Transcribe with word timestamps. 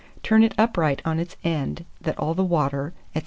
Turn 0.23 0.41
it 0.43 0.55
upright 0.57 0.99
on 1.05 1.19
its 1.19 1.37
end, 1.43 1.85
that 2.01 2.17
all 2.17 2.33
the 2.33 2.43
water, 2.43 2.93
&c. 3.13 3.19